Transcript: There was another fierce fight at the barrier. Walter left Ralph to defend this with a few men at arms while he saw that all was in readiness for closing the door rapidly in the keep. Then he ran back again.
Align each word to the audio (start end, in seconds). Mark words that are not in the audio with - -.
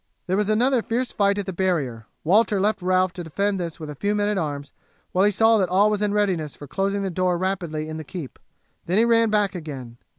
There 0.25 0.35
was 0.35 0.49
another 0.49 0.81
fierce 0.81 1.11
fight 1.11 1.37
at 1.37 1.45
the 1.45 1.53
barrier. 1.53 2.07
Walter 2.23 2.59
left 2.59 2.81
Ralph 2.81 3.13
to 3.13 3.23
defend 3.23 3.59
this 3.59 3.79
with 3.79 3.87
a 3.87 3.93
few 3.93 4.15
men 4.15 4.29
at 4.29 4.37
arms 4.39 4.71
while 5.11 5.23
he 5.25 5.29
saw 5.29 5.59
that 5.59 5.69
all 5.69 5.91
was 5.91 6.01
in 6.01 6.11
readiness 6.11 6.55
for 6.55 6.65
closing 6.65 7.03
the 7.03 7.11
door 7.11 7.37
rapidly 7.37 7.87
in 7.87 7.97
the 7.97 8.03
keep. 8.03 8.39
Then 8.87 8.97
he 8.97 9.05
ran 9.05 9.29
back 9.29 9.53
again. 9.53 9.97